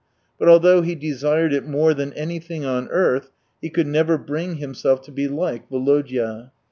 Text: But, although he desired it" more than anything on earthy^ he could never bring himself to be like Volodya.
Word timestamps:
But, 0.39 0.49
although 0.49 0.81
he 0.81 0.95
desired 0.95 1.53
it" 1.53 1.67
more 1.67 1.93
than 1.93 2.11
anything 2.13 2.65
on 2.65 2.87
earthy^ 2.87 3.27
he 3.61 3.69
could 3.69 3.85
never 3.85 4.17
bring 4.17 4.55
himself 4.55 5.03
to 5.03 5.11
be 5.11 5.27
like 5.27 5.69
Volodya. 5.69 6.51